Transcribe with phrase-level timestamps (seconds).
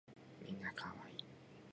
[0.39, 1.17] みんな可愛い